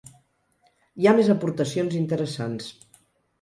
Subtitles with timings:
[1.03, 2.73] Hi ha més aportacions interessants.